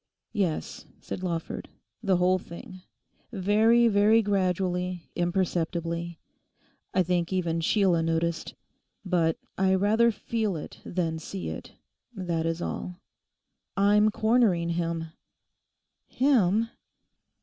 [0.33, 1.69] 'Yes,' said Lawford,
[2.01, 6.17] 'the whole thing—very, very gradually, imperceptibly.
[6.91, 8.55] I think even Sheila noticed.
[9.05, 11.73] But I rather feel it than see it;
[12.15, 12.95] that is all....
[13.77, 15.09] I'm cornering him.'
[16.07, 16.69] 'Him?